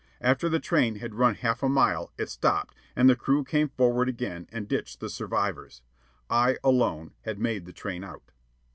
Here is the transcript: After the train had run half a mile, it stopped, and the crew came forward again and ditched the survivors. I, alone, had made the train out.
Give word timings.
After 0.21 0.49
the 0.49 0.59
train 0.59 0.95
had 0.95 1.13
run 1.13 1.35
half 1.35 1.61
a 1.61 1.69
mile, 1.69 2.11
it 2.17 2.27
stopped, 2.27 2.73
and 2.95 3.07
the 3.07 3.15
crew 3.15 3.43
came 3.43 3.69
forward 3.69 4.09
again 4.09 4.47
and 4.51 4.67
ditched 4.67 4.99
the 4.99 5.11
survivors. 5.11 5.83
I, 6.27 6.57
alone, 6.63 7.13
had 7.23 7.37
made 7.37 7.65
the 7.67 7.71
train 7.71 8.03
out. 8.03 8.31